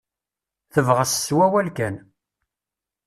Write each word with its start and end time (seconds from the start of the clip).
Tebɣes 0.73 1.11
s 1.25 1.27
wawal 1.35 1.67
kan. 1.77 1.95